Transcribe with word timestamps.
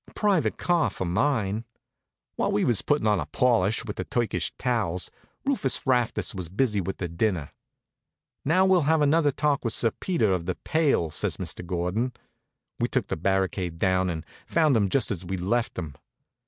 A 0.07 0.13
private 0.15 0.57
car 0.57 0.89
for 0.89 1.05
mine. 1.05 1.63
While 2.35 2.51
we 2.51 2.65
was 2.65 2.81
puttin' 2.81 3.05
on 3.05 3.19
a 3.19 3.27
polish 3.27 3.85
with 3.85 3.97
the 3.97 4.03
Turkish 4.03 4.51
towels, 4.57 5.11
Rufus 5.45 5.85
Rastus 5.85 6.33
was 6.33 6.49
busy 6.49 6.81
with 6.81 6.97
the 6.97 7.07
dinner. 7.07 7.51
"Now, 8.43 8.65
we'll 8.65 8.89
have 8.89 9.03
another 9.03 9.29
talk 9.29 9.63
with 9.63 9.73
Sir 9.73 9.91
Peter 9.91 10.31
of 10.33 10.47
the 10.47 10.55
Pail," 10.55 11.11
says 11.11 11.37
Mr. 11.37 11.63
Gordon. 11.63 12.13
We 12.79 12.87
took 12.87 13.09
the 13.09 13.15
barricade 13.15 13.77
down, 13.77 14.09
and 14.09 14.25
found 14.47 14.75
him 14.75 14.89
just 14.89 15.11
as 15.11 15.23
we'd 15.23 15.39
left 15.41 15.77
him. 15.77 15.93